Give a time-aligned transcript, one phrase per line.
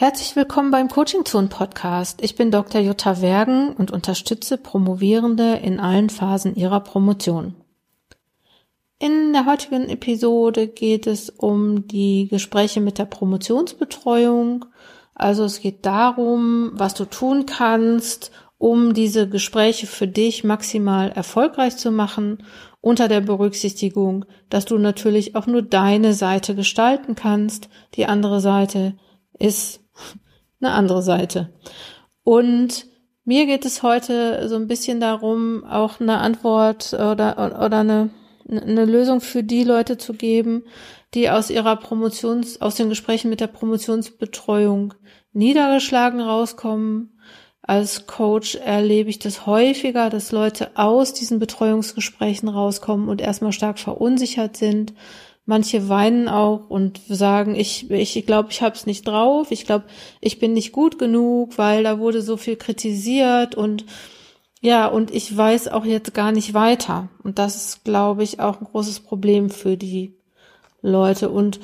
[0.00, 2.22] Herzlich willkommen beim Coaching Zone Podcast.
[2.22, 2.80] Ich bin Dr.
[2.80, 7.54] Jutta Wergen und unterstütze Promovierende in allen Phasen ihrer Promotion.
[8.98, 14.64] In der heutigen Episode geht es um die Gespräche mit der Promotionsbetreuung.
[15.14, 21.76] Also es geht darum, was du tun kannst, um diese Gespräche für dich maximal erfolgreich
[21.76, 22.42] zu machen,
[22.80, 27.68] unter der Berücksichtigung, dass du natürlich auch nur deine Seite gestalten kannst.
[27.96, 28.94] Die andere Seite
[29.38, 29.79] ist
[30.60, 31.52] eine andere Seite.
[32.22, 32.86] Und
[33.24, 38.10] mir geht es heute so ein bisschen darum, auch eine Antwort oder, oder eine,
[38.48, 40.64] eine Lösung für die Leute zu geben,
[41.14, 44.94] die aus ihrer Promotions, aus den Gesprächen mit der Promotionsbetreuung
[45.32, 47.18] niedergeschlagen rauskommen.
[47.62, 53.78] Als Coach erlebe ich das häufiger, dass Leute aus diesen Betreuungsgesprächen rauskommen und erstmal stark
[53.78, 54.94] verunsichert sind,
[55.46, 59.50] Manche weinen auch und sagen, ich ich glaube, ich habe es nicht drauf.
[59.50, 59.86] Ich glaube,
[60.20, 63.84] ich bin nicht gut genug, weil da wurde so viel kritisiert und
[64.62, 67.08] ja, und ich weiß auch jetzt gar nicht weiter.
[67.22, 70.14] Und das ist, glaube ich, auch ein großes Problem für die
[70.82, 71.30] Leute.
[71.30, 71.60] Und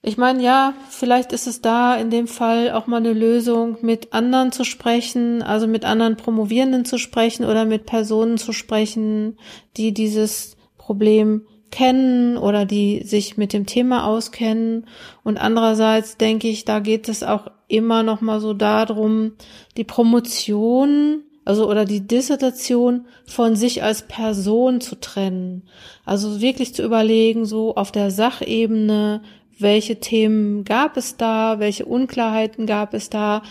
[0.00, 4.12] ich meine, ja, vielleicht ist es da in dem Fall auch mal eine Lösung, mit
[4.12, 9.36] anderen zu sprechen, also mit anderen Promovierenden zu sprechen oder mit Personen zu sprechen,
[9.76, 14.86] die dieses Problem kennen oder die sich mit dem Thema auskennen.
[15.22, 19.32] Und andererseits denke ich, da geht es auch immer noch mal so darum,
[19.76, 25.62] die Promotion, also oder die Dissertation von sich als Person zu trennen.
[26.04, 29.22] Also wirklich zu überlegen, so auf der Sachebene,
[29.58, 33.42] welche Themen gab es da, welche Unklarheiten gab es da,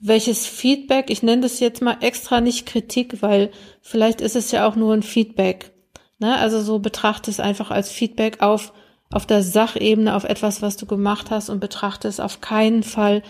[0.00, 4.68] welches Feedback, ich nenne das jetzt mal extra nicht Kritik, weil vielleicht ist es ja
[4.68, 5.73] auch nur ein Feedback.
[6.18, 6.36] Ne?
[6.36, 8.72] Also so betrachte es einfach als Feedback auf,
[9.10, 13.22] auf der Sachebene, auf etwas, was du gemacht hast und betrachte es auf keinen Fall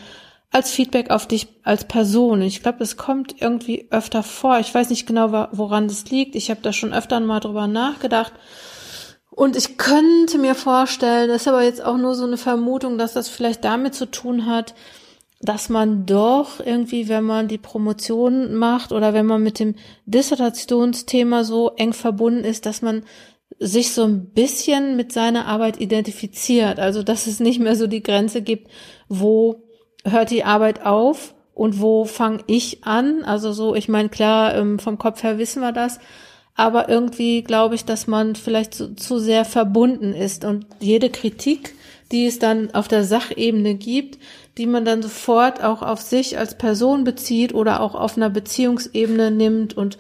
[0.51, 2.41] als Feedback auf dich als Person.
[2.41, 4.61] Ich glaube, es kommt irgendwie öfter vor.
[4.61, 6.37] Ich weiß nicht genau, woran das liegt.
[6.37, 8.33] Ich habe da schon öfter mal drüber nachgedacht.
[9.31, 13.15] Und ich könnte mir vorstellen, das ist aber jetzt auch nur so eine Vermutung, dass
[13.15, 14.75] das vielleicht damit zu tun hat,
[15.45, 19.75] dass man doch irgendwie, wenn man die Promotion macht oder wenn man mit dem
[20.07, 23.05] Dissertationsthema so eng verbunden ist, dass man
[23.59, 26.79] sich so ein bisschen mit seiner Arbeit identifiziert.
[26.81, 28.69] Also, dass es nicht mehr so die Grenze gibt,
[29.09, 29.63] wo
[30.05, 33.23] hört die Arbeit auf und wo fange ich an?
[33.25, 35.99] Also so, ich meine, klar, ähm, vom Kopf her wissen wir das,
[36.55, 41.75] aber irgendwie glaube ich, dass man vielleicht zu, zu sehr verbunden ist und jede Kritik,
[42.13, 44.19] die es dann auf der Sachebene gibt,
[44.59, 49.31] die man dann sofort auch auf sich als Person bezieht oder auch auf einer Beziehungsebene
[49.31, 49.77] nimmt.
[49.77, 49.99] Und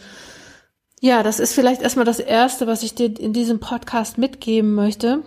[1.00, 5.22] ja, das ist vielleicht erstmal das Erste, was ich dir in diesem Podcast mitgeben möchte.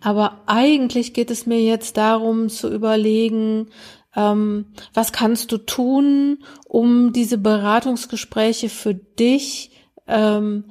[0.00, 3.70] Aber eigentlich geht es mir jetzt darum zu überlegen,
[4.14, 9.72] ähm, was kannst du tun, um diese Beratungsgespräche für dich
[10.06, 10.70] ähm,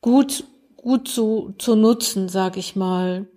[0.00, 0.44] gut
[0.78, 3.28] gut zu, zu nutzen, sag ich mal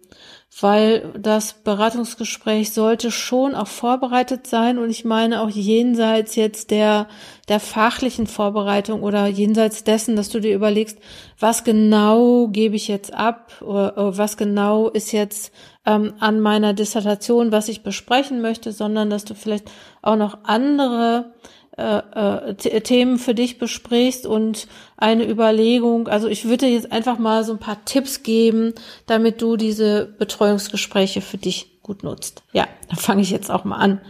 [0.59, 7.07] weil das Beratungsgespräch sollte schon auch vorbereitet sein und ich meine auch jenseits jetzt der,
[7.47, 11.00] der fachlichen Vorbereitung oder jenseits dessen, dass du dir überlegst,
[11.39, 15.53] was genau gebe ich jetzt ab oder was genau ist jetzt
[15.85, 21.33] ähm, an meiner Dissertation, was ich besprechen möchte, sondern dass du vielleicht auch noch andere
[21.77, 24.67] äh, äh, Themen für dich besprichst und
[24.97, 26.07] eine Überlegung.
[26.07, 28.73] Also ich würde jetzt einfach mal so ein paar Tipps geben,
[29.05, 32.43] damit du diese Betreuungsgespräche für dich gut nutzt.
[32.51, 34.01] Ja, da fange ich jetzt auch mal an.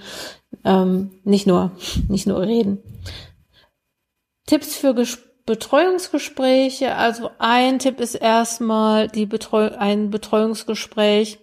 [0.66, 1.72] Ähm, nicht nur,
[2.10, 2.80] nicht nur reden.
[4.48, 6.96] Tipps für Ges Betreuungsgespräche.
[6.96, 11.40] Also ein Tipp ist erstmal die Betreu ein Betreuungsgespräch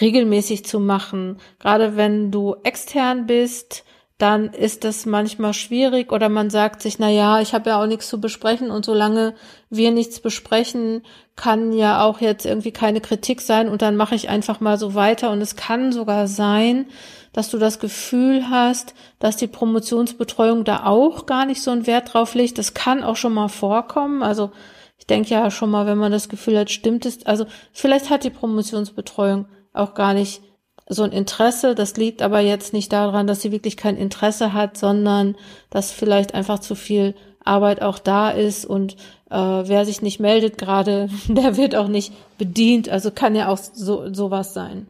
[0.00, 1.38] regelmäßig zu machen.
[1.58, 3.84] Gerade wenn du extern bist,
[4.22, 7.86] dann ist das manchmal schwierig oder man sagt sich, na ja, ich habe ja auch
[7.86, 9.34] nichts zu besprechen und solange
[9.68, 11.02] wir nichts besprechen,
[11.34, 14.94] kann ja auch jetzt irgendwie keine Kritik sein und dann mache ich einfach mal so
[14.94, 16.86] weiter und es kann sogar sein,
[17.32, 22.14] dass du das Gefühl hast, dass die Promotionsbetreuung da auch gar nicht so einen Wert
[22.14, 22.58] drauf legt.
[22.58, 24.22] Das kann auch schon mal vorkommen.
[24.22, 24.52] Also
[24.98, 27.26] ich denke ja schon mal, wenn man das Gefühl hat, stimmt es.
[27.26, 30.42] Also vielleicht hat die Promotionsbetreuung auch gar nicht
[30.88, 31.74] so ein Interesse.
[31.74, 35.36] Das liegt aber jetzt nicht daran, dass sie wirklich kein Interesse hat, sondern
[35.70, 37.14] dass vielleicht einfach zu viel
[37.44, 38.94] Arbeit auch da ist und
[39.30, 42.88] äh, wer sich nicht meldet gerade, der wird auch nicht bedient.
[42.88, 44.86] Also kann ja auch so sowas sein.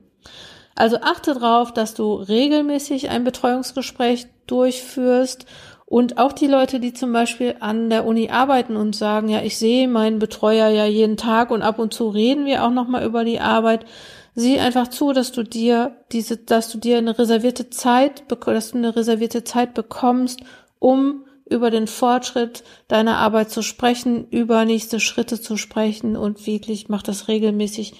[0.75, 5.47] Also achte darauf, dass du regelmäßig ein Betreuungsgespräch durchführst
[5.85, 9.59] und auch die Leute, die zum Beispiel an der Uni arbeiten und sagen, ja, ich
[9.59, 13.05] sehe meinen Betreuer ja jeden Tag und ab und zu reden wir auch noch mal
[13.05, 13.85] über die Arbeit
[14.34, 18.79] Sieh einfach zu, dass du dir diese, dass du dir eine reservierte Zeit, dass du
[18.79, 20.40] eine reservierte Zeit bekommst,
[20.79, 26.88] um über den Fortschritt deiner Arbeit zu sprechen, über nächste Schritte zu sprechen und wirklich
[26.88, 27.94] mach das regelmäßig,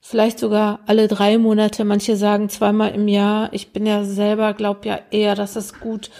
[0.00, 1.84] vielleicht sogar alle drei Monate.
[1.84, 3.48] Manche sagen zweimal im Jahr.
[3.52, 6.10] Ich bin ja selber, glaub ja eher, dass es gut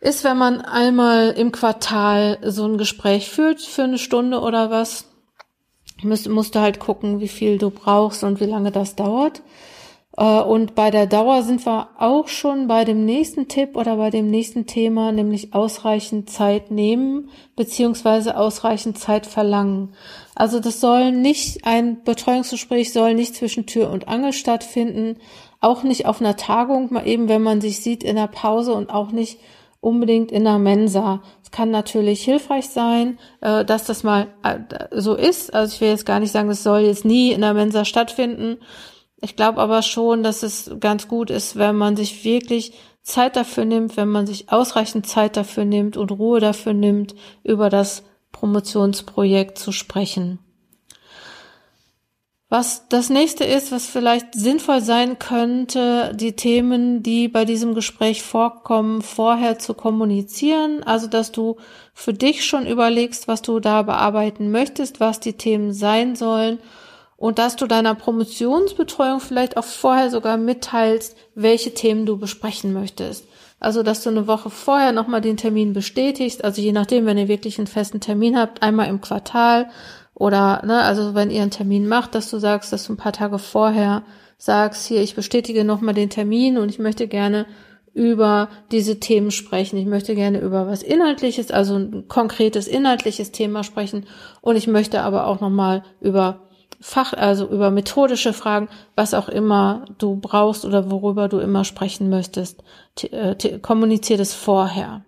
[0.00, 5.07] ist, wenn man einmal im Quartal so ein Gespräch führt für eine Stunde oder was.
[6.02, 9.42] Musst, musst du halt gucken, wie viel du brauchst und wie lange das dauert.
[10.18, 14.10] Äh, und bei der Dauer sind wir auch schon bei dem nächsten Tipp oder bei
[14.10, 19.94] dem nächsten Thema, nämlich ausreichend Zeit nehmen beziehungsweise ausreichend Zeit verlangen.
[20.34, 25.18] Also das soll nicht, ein Betreuungsgespräch soll nicht zwischen Tür und Angel stattfinden,
[25.60, 28.90] auch nicht auf einer Tagung, mal eben, wenn man sich sieht in der Pause und
[28.90, 29.38] auch nicht
[29.80, 31.22] unbedingt in der Mensa.
[31.42, 34.28] Es kann natürlich hilfreich sein, äh, dass das mal
[34.90, 35.54] so ist.
[35.54, 38.58] Also ich will jetzt gar nicht sagen, es soll jetzt nie in der Mensa stattfinden.
[39.20, 42.72] Ich glaube aber schon, dass es ganz gut ist, wenn man sich wirklich
[43.02, 47.70] Zeit dafür nimmt, wenn man sich ausreichend Zeit dafür nimmt und Ruhe dafür nimmt, über
[47.70, 50.38] das Promotionsprojekt zu sprechen.
[52.50, 58.22] Was das nächste ist, was vielleicht sinnvoll sein könnte, die Themen, die bei diesem Gespräch
[58.22, 60.82] vorkommen, vorher zu kommunizieren.
[60.82, 61.58] Also, dass du
[61.92, 66.58] für dich schon überlegst, was du da bearbeiten möchtest, was die Themen sein sollen
[67.18, 73.26] und dass du deiner Promotionsbetreuung vielleicht auch vorher sogar mitteilst, welche Themen du besprechen möchtest.
[73.60, 77.28] Also, dass du eine Woche vorher nochmal den Termin bestätigst, also je nachdem, wenn ihr
[77.28, 79.68] wirklich einen festen Termin habt, einmal im Quartal
[80.18, 83.12] oder, ne, also wenn ihr einen Termin macht, dass du sagst, dass du ein paar
[83.12, 84.02] Tage vorher
[84.36, 87.46] sagst, hier, ich bestätige nochmal den Termin und ich möchte gerne
[87.94, 89.76] über diese Themen sprechen.
[89.76, 94.06] Ich möchte gerne über was Inhaltliches, also ein konkretes inhaltliches Thema sprechen
[94.40, 96.40] und ich möchte aber auch nochmal über
[96.80, 102.08] Fach, also über methodische Fragen, was auch immer du brauchst oder worüber du immer sprechen
[102.08, 102.62] möchtest,
[103.10, 105.02] äh, kommunizier das vorher.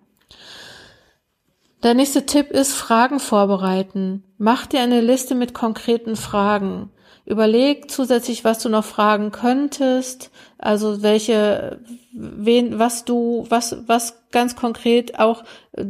[1.83, 4.23] Der nächste Tipp ist Fragen vorbereiten.
[4.37, 6.91] Mach dir eine Liste mit konkreten Fragen.
[7.25, 11.79] Überleg zusätzlich, was du noch fragen könntest, also welche,
[12.13, 15.43] wen, was du, was, was ganz konkret auch
[15.73, 15.85] äh,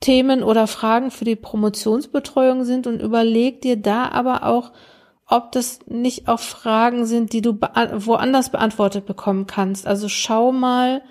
[0.00, 4.72] Themen oder Fragen für die Promotionsbetreuung sind und überleg dir da aber auch,
[5.26, 9.86] ob das nicht auch Fragen sind, die du woanders beantwortet bekommen kannst.
[9.86, 11.02] Also schau mal,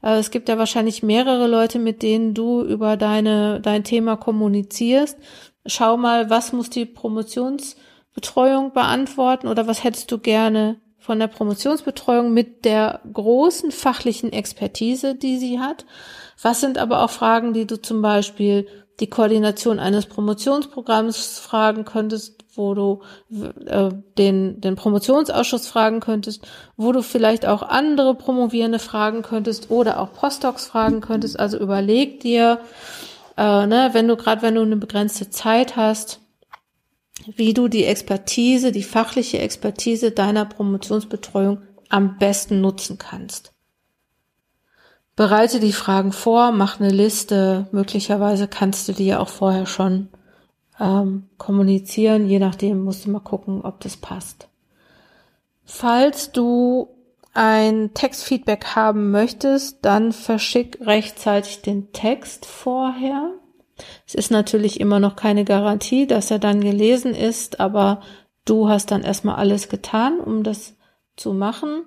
[0.00, 5.18] es gibt ja wahrscheinlich mehrere Leute, mit denen du über deine, dein Thema kommunizierst.
[5.66, 12.32] Schau mal, was muss die Promotionsbetreuung beantworten oder was hättest du gerne von der Promotionsbetreuung
[12.32, 15.84] mit der großen fachlichen Expertise, die sie hat.
[16.40, 18.66] Was sind aber auch Fragen, die du zum Beispiel
[19.00, 23.00] die Koordination eines Promotionsprogramms fragen könntest, wo du
[23.66, 26.46] äh, den, den Promotionsausschuss fragen könntest,
[26.76, 31.38] wo du vielleicht auch andere Promovierende fragen könntest oder auch Postdocs fragen könntest.
[31.38, 32.60] Also überleg dir,
[33.36, 36.20] äh, ne, wenn du gerade wenn du eine begrenzte Zeit hast,
[37.36, 43.52] wie du die Expertise, die fachliche Expertise deiner Promotionsbetreuung am besten nutzen kannst.
[45.16, 47.66] Bereite die Fragen vor, mach eine Liste.
[47.72, 50.08] Möglicherweise kannst du die ja auch vorher schon
[50.80, 52.28] ähm, kommunizieren.
[52.28, 54.48] Je nachdem musst du mal gucken, ob das passt.
[55.64, 56.88] Falls du
[57.34, 63.32] ein Textfeedback haben möchtest, dann verschick rechtzeitig den Text vorher.
[64.06, 68.00] Es ist natürlich immer noch keine Garantie, dass er dann gelesen ist, aber
[68.44, 70.74] du hast dann erstmal alles getan, um das
[71.16, 71.84] zu machen.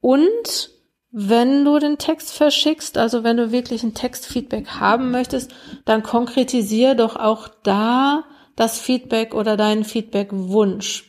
[0.00, 0.70] Und
[1.10, 5.50] wenn du den Text verschickst, also wenn du wirklich ein Textfeedback haben möchtest,
[5.84, 8.24] dann konkretisier doch auch da
[8.56, 11.04] das Feedback oder deinen Feedbackwunsch.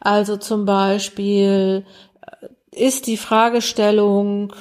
[0.00, 1.84] Also zum Beispiel
[2.20, 4.54] äh, ist die Fragestellung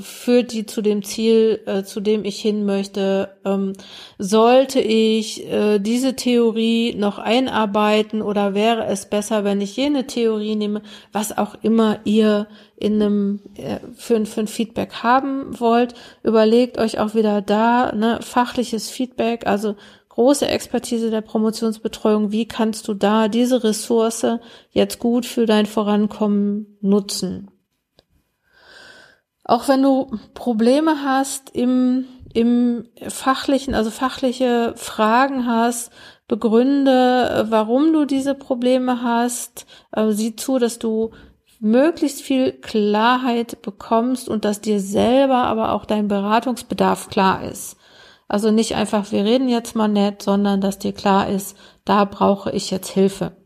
[0.00, 3.36] führt die zu dem Ziel, äh, zu dem ich hin möchte?
[3.44, 3.72] Ähm,
[4.18, 10.56] sollte ich äh, diese Theorie noch einarbeiten oder wäre es besser, wenn ich jene Theorie
[10.56, 10.82] nehme?
[11.12, 16.98] Was auch immer ihr in einem äh, für, für ein Feedback haben wollt, überlegt euch
[16.98, 19.76] auch wieder da ne, fachliches Feedback, also
[20.08, 22.32] große Expertise der Promotionsbetreuung.
[22.32, 24.26] Wie kannst du da diese Ressource
[24.72, 27.50] jetzt gut für dein Vorankommen nutzen?
[29.48, 35.92] Auch wenn du Probleme hast im, im fachlichen, also fachliche Fragen hast,
[36.26, 41.12] begründe, warum du diese Probleme hast, äh, sieh zu, dass du
[41.60, 47.76] möglichst viel Klarheit bekommst und dass dir selber aber auch dein Beratungsbedarf klar ist.
[48.26, 52.50] Also nicht einfach, wir reden jetzt mal nett, sondern dass dir klar ist, da brauche
[52.50, 53.36] ich jetzt Hilfe.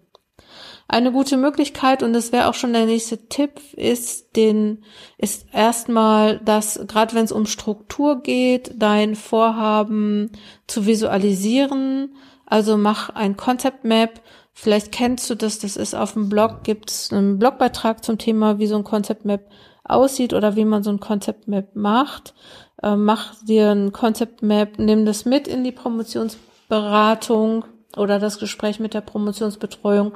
[0.93, 4.83] Eine gute Möglichkeit, und das wäre auch schon der nächste Tipp, ist den,
[5.19, 10.33] ist erstmal, dass gerade wenn es um Struktur geht, dein Vorhaben
[10.67, 12.17] zu visualisieren.
[12.45, 14.21] Also mach ein Concept Map.
[14.53, 18.59] Vielleicht kennst du das, das ist auf dem Blog, gibt es einen Blogbeitrag zum Thema,
[18.59, 19.49] wie so ein Concept Map
[19.85, 22.35] aussieht oder wie man so ein Concept Map macht.
[22.83, 27.65] Äh, mach dir ein Concept Map, nimm das mit in die Promotionsberatung
[27.97, 30.15] oder das Gespräch mit der Promotionsbetreuung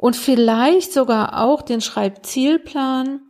[0.00, 3.20] und vielleicht sogar auch den Schreibzielplan.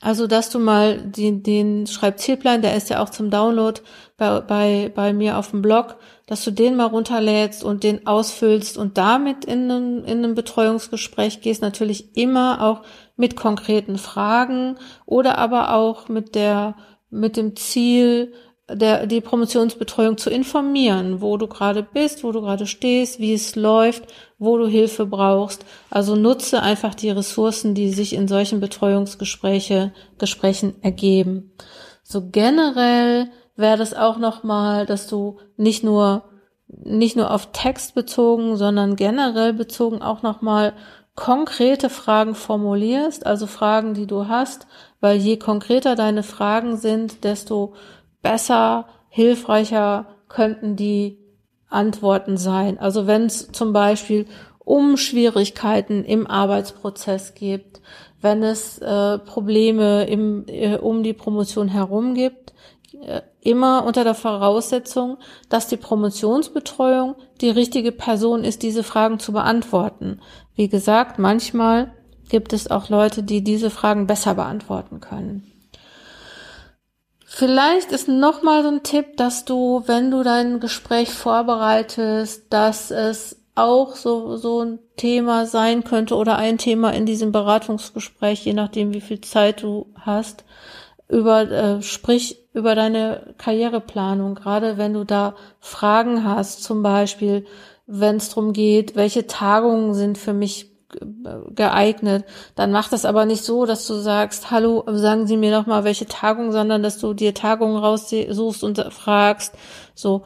[0.00, 3.80] Also, dass du mal den, den Schreibzielplan, der ist ja auch zum Download
[4.16, 5.96] bei, bei, bei mir auf dem Blog,
[6.26, 11.40] dass du den mal runterlädst und den ausfüllst und damit in einem, in einem Betreuungsgespräch
[11.40, 12.82] gehst, natürlich immer auch
[13.16, 16.74] mit konkreten Fragen oder aber auch mit der,
[17.10, 18.32] mit dem Ziel,
[18.74, 23.56] der, die Promotionsbetreuung zu informieren, wo du gerade bist, wo du gerade stehst, wie es
[23.56, 24.04] läuft,
[24.38, 25.64] wo du Hilfe brauchst.
[25.90, 31.52] Also nutze einfach die Ressourcen, die sich in solchen Betreuungsgespräche, Gesprächen ergeben.
[32.02, 36.24] So generell wäre das auch nochmal, dass du nicht nur,
[36.66, 40.72] nicht nur auf Text bezogen, sondern generell bezogen auch nochmal
[41.14, 44.66] konkrete Fragen formulierst, also Fragen, die du hast,
[45.00, 47.74] weil je konkreter deine Fragen sind, desto
[48.22, 51.18] besser, hilfreicher könnten die
[51.68, 52.78] Antworten sein.
[52.78, 54.26] Also wenn es zum Beispiel
[54.58, 57.80] um Schwierigkeiten im Arbeitsprozess gibt,
[58.20, 62.52] wenn es äh, Probleme im, äh, um die Promotion herum gibt,
[63.00, 65.16] äh, immer unter der Voraussetzung,
[65.48, 70.20] dass die Promotionsbetreuung die richtige Person ist, diese Fragen zu beantworten.
[70.54, 71.92] Wie gesagt, manchmal
[72.28, 75.50] gibt es auch Leute, die diese Fragen besser beantworten können.
[77.32, 82.90] Vielleicht ist noch mal so ein Tipp, dass du, wenn du dein Gespräch vorbereitest, dass
[82.90, 88.52] es auch so, so ein Thema sein könnte oder ein Thema in diesem Beratungsgespräch, je
[88.52, 90.44] nachdem, wie viel Zeit du hast,
[91.08, 97.46] über, äh, sprich über deine Karriereplanung, gerade wenn du da Fragen hast, zum Beispiel,
[97.86, 100.69] wenn es darum geht, welche Tagungen sind für mich
[101.54, 102.24] geeignet.
[102.54, 105.84] Dann mach das aber nicht so, dass du sagst, hallo, sagen Sie mir doch mal,
[105.84, 109.54] welche Tagung, sondern dass du dir Tagungen raussuchst und fragst,
[109.94, 110.22] so,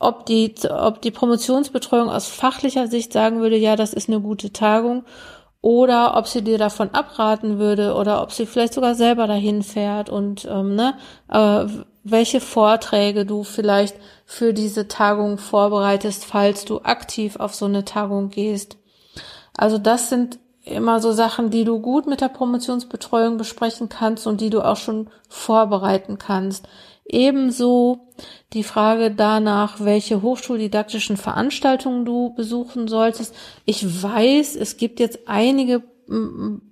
[0.00, 4.52] ob die, ob die Promotionsbetreuung aus fachlicher Sicht sagen würde, ja, das ist eine gute
[4.52, 5.04] Tagung,
[5.60, 10.08] oder ob sie dir davon abraten würde, oder ob sie vielleicht sogar selber dahin fährt
[10.08, 10.94] und, ähm, ne,
[11.28, 11.66] äh,
[12.04, 18.30] welche Vorträge du vielleicht für diese Tagung vorbereitest, falls du aktiv auf so eine Tagung
[18.30, 18.77] gehst.
[19.58, 24.40] Also das sind immer so Sachen, die du gut mit der Promotionsbetreuung besprechen kannst und
[24.40, 26.68] die du auch schon vorbereiten kannst.
[27.04, 28.08] Ebenso
[28.52, 33.34] die Frage danach, welche hochschuldidaktischen Veranstaltungen du besuchen solltest.
[33.64, 35.82] Ich weiß, es gibt jetzt einige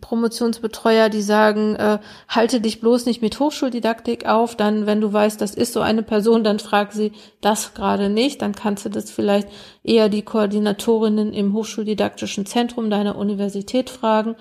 [0.01, 5.41] Promotionsbetreuer, die sagen, äh, halte dich bloß nicht mit Hochschuldidaktik auf, dann, wenn du weißt,
[5.41, 7.13] das ist so eine Person, dann frag sie
[7.43, 9.49] das gerade nicht, dann kannst du das vielleicht
[9.83, 14.37] eher die Koordinatorinnen im Hochschuldidaktischen Zentrum deiner Universität fragen.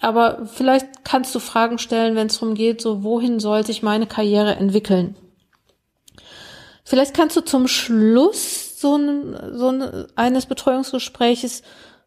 [0.00, 4.06] Aber vielleicht kannst du Fragen stellen, wenn es darum geht, so wohin soll sich meine
[4.06, 5.16] Karriere entwickeln.
[6.84, 11.62] Vielleicht kannst du zum Schluss so, ein, so ein, eines Betreuungsgespräches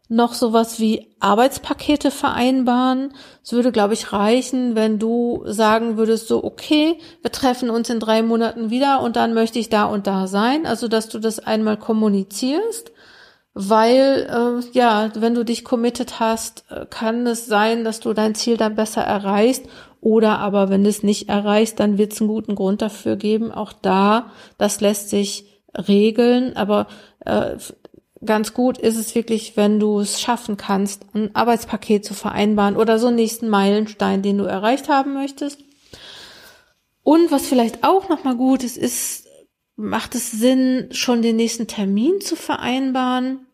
[0.08, 3.14] noch sowas wie Arbeitspakete vereinbaren.
[3.42, 8.00] Es würde, glaube ich, reichen, wenn du sagen würdest, so, okay, wir treffen uns in
[8.00, 10.66] drei Monaten wieder und dann möchte ich da und da sein.
[10.66, 12.92] Also, dass du das einmal kommunizierst,
[13.54, 18.34] weil, äh, ja, wenn du dich committed hast, äh, kann es sein, dass du dein
[18.34, 19.64] Ziel dann besser erreichst.
[20.00, 23.52] Oder aber, wenn du es nicht erreichst, dann wird es einen guten Grund dafür geben.
[23.52, 24.26] Auch da,
[24.58, 25.46] das lässt sich
[25.88, 26.88] regeln, aber
[27.24, 27.56] äh,
[28.24, 32.98] ganz gut ist es wirklich, wenn du es schaffen kannst, ein Arbeitspaket zu vereinbaren oder
[32.98, 35.60] so einen nächsten Meilenstein, den du erreicht haben möchtest.
[37.02, 39.26] Und was vielleicht auch nochmal gut ist, ist,
[39.76, 43.46] macht es Sinn, schon den nächsten Termin zu vereinbaren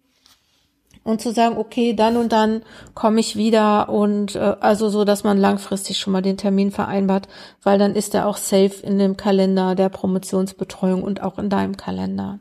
[1.02, 2.62] und zu sagen, okay, dann und dann
[2.94, 7.28] komme ich wieder und äh, also so, dass man langfristig schon mal den Termin vereinbart,
[7.62, 11.76] weil dann ist er auch safe in dem Kalender der Promotionsbetreuung und auch in deinem
[11.76, 12.38] Kalender.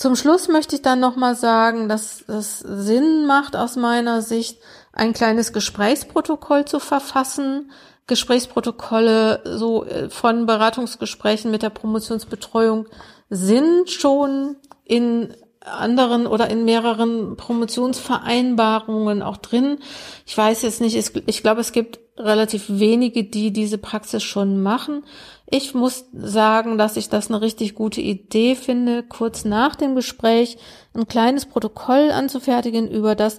[0.00, 4.58] Zum Schluss möchte ich dann nochmal sagen, dass es Sinn macht aus meiner Sicht,
[4.94, 7.70] ein kleines Gesprächsprotokoll zu verfassen.
[8.06, 12.86] Gesprächsprotokolle so äh, von Beratungsgesprächen mit der Promotionsbetreuung
[13.28, 19.78] sind schon in anderen oder in mehreren Promotionsvereinbarungen auch drin.
[20.26, 25.04] Ich weiß jetzt nicht, ich glaube, es gibt relativ wenige, die diese Praxis schon machen.
[25.50, 30.58] Ich muss sagen, dass ich das eine richtig gute Idee finde, kurz nach dem Gespräch
[30.94, 33.38] ein kleines Protokoll anzufertigen über das,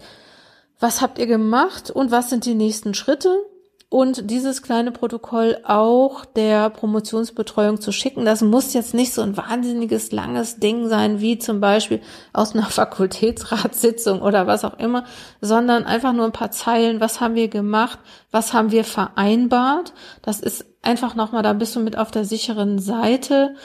[0.80, 3.46] was habt ihr gemacht und was sind die nächsten Schritte?
[3.92, 8.24] Und dieses kleine Protokoll auch der Promotionsbetreuung zu schicken.
[8.24, 12.00] Das muss jetzt nicht so ein wahnsinniges langes Ding sein, wie zum Beispiel
[12.32, 15.04] aus einer Fakultätsratssitzung oder was auch immer,
[15.42, 17.02] sondern einfach nur ein paar Zeilen.
[17.02, 18.00] Was haben wir gemacht?
[18.32, 19.92] Was haben wir vereinbart?
[20.22, 23.56] Das ist einfach nochmal, da bist du mit auf der sicheren Seite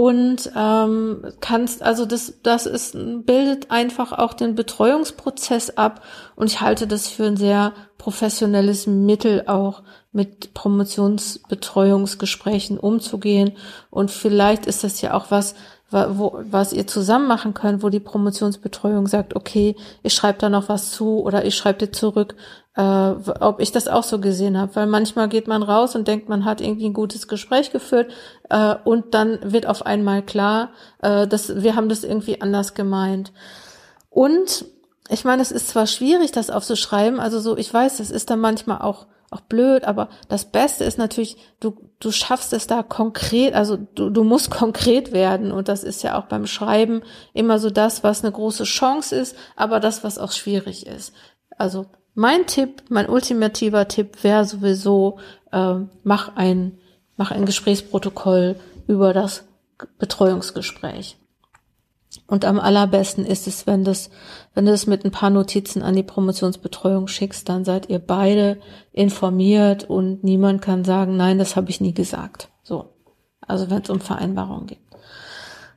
[0.00, 6.02] und ähm, kannst also das das ist bildet einfach auch den Betreuungsprozess ab.
[6.36, 13.52] Und ich halte das für ein sehr professionelles Mittel auch mit Promotionsbetreuungsgesprächen umzugehen.
[13.90, 15.54] Und vielleicht ist das ja auch was
[15.90, 20.70] wo, was ihr zusammen machen könnt, wo die Promotionsbetreuung sagt, okay, ich schreibe da noch
[20.70, 22.36] was zu oder ich schreibe dir zurück,
[22.76, 24.74] äh, ob ich das auch so gesehen habe.
[24.76, 28.12] Weil manchmal geht man raus und denkt, man hat irgendwie ein gutes Gespräch geführt
[28.48, 30.70] äh, und dann wird auf einmal klar,
[31.02, 33.32] äh, dass wir haben das irgendwie anders gemeint.
[34.08, 34.64] Und
[35.08, 38.40] ich meine, es ist zwar schwierig, das aufzuschreiben, also so, ich weiß, es ist dann
[38.40, 43.54] manchmal auch auch blöd, aber das Beste ist natürlich, du, du schaffst es da konkret,
[43.54, 47.70] also du, du musst konkret werden und das ist ja auch beim Schreiben immer so
[47.70, 51.12] das, was eine große Chance ist, aber das, was auch schwierig ist.
[51.56, 51.86] Also
[52.20, 55.18] mein Tipp, mein ultimativer Tipp wäre sowieso,
[55.52, 56.76] äh, mach ein,
[57.16, 59.44] mach ein Gesprächsprotokoll über das
[59.98, 61.16] Betreuungsgespräch.
[62.26, 64.10] Und am allerbesten ist es, wenn das,
[64.52, 68.58] wenn du es mit ein paar Notizen an die Promotionsbetreuung schickst, dann seid ihr beide
[68.92, 72.50] informiert und niemand kann sagen, nein, das habe ich nie gesagt.
[72.62, 72.92] So.
[73.40, 74.89] Also wenn es um Vereinbarungen geht.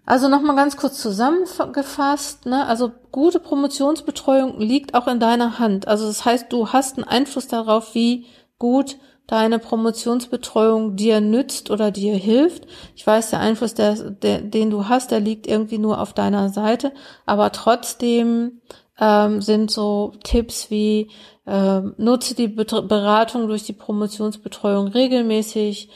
[0.05, 2.65] Also nochmal ganz kurz zusammengefasst, ne?
[2.67, 5.87] also gute Promotionsbetreuung liegt auch in deiner Hand.
[5.87, 8.25] Also das heißt, du hast einen Einfluss darauf, wie
[8.59, 12.67] gut deine Promotionsbetreuung dir nützt oder dir hilft.
[12.95, 16.49] Ich weiß, der Einfluss, der, der, den du hast, der liegt irgendwie nur auf deiner
[16.49, 16.91] Seite,
[17.25, 18.61] aber trotzdem
[18.99, 21.09] ähm, sind so Tipps wie
[21.47, 25.89] ähm, nutze die Beratung durch die Promotionsbetreuung regelmäßig,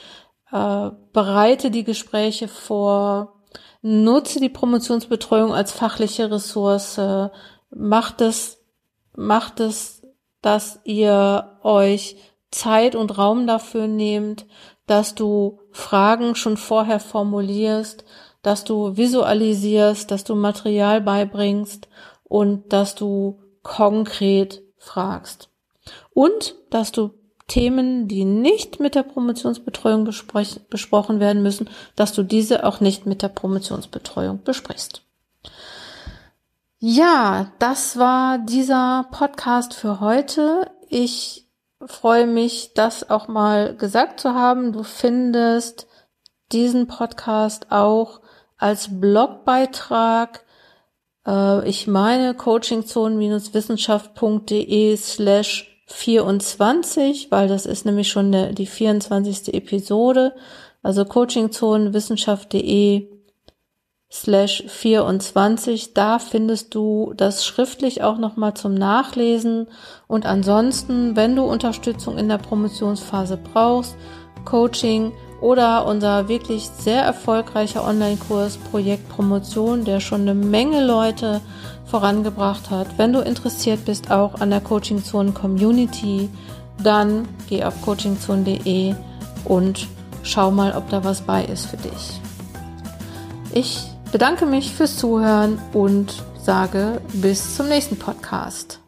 [0.52, 3.37] äh, bereite die Gespräche vor,
[3.82, 7.00] nutze die Promotionsbetreuung als fachliche Ressource,
[7.70, 8.64] macht es,
[9.16, 10.02] macht es,
[10.42, 12.18] dass ihr euch
[12.52, 14.46] Zeit und Raum dafür nehmt,
[14.86, 18.06] dass du Fragen schon vorher formulierst,
[18.42, 21.90] dass du visualisierst, dass du Material beibringst
[22.24, 25.50] und dass du konkret fragst.
[26.14, 27.12] Und dass du
[27.48, 30.10] Themen, die nicht mit der Promotionsbetreuung
[30.70, 35.02] besprochen werden müssen, dass du diese auch nicht mit der Promotionsbetreuung besprichst.
[36.80, 40.70] Ja, das war dieser Podcast für heute.
[40.90, 41.48] Ich
[41.86, 44.74] freue mich, das auch mal gesagt zu haben.
[44.74, 45.88] Du findest
[46.52, 48.22] diesen Podcast auch
[48.58, 50.44] als Blogbeitrag.
[51.26, 59.54] Äh, ich meine coachingzonen-wissenschaft.de slash 24, weil das ist nämlich schon die 24.
[59.54, 60.34] Episode.
[60.84, 63.08] Also coachingzonenwissenschaft.de
[64.12, 65.94] slash 24.
[65.94, 69.68] Da findest du das schriftlich auch nochmal zum Nachlesen.
[70.08, 73.96] Und ansonsten, wenn du Unterstützung in der Promotionsphase brauchst,
[74.46, 81.42] Coaching oder unser wirklich sehr erfolgreicher Online-Kurs Projekt Promotion, der schon eine Menge Leute
[81.88, 82.98] vorangebracht hat.
[82.98, 86.30] Wenn du interessiert bist auch an der Coaching Zone Community,
[86.84, 88.94] dann geh auf coachingzone.de
[89.46, 89.88] und
[90.24, 92.22] schau mal, ob da was bei ist für dich.
[93.54, 98.80] Ich bedanke mich fürs Zuhören und sage bis zum nächsten Podcast.